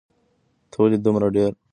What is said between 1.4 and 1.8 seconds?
ارامه یې؟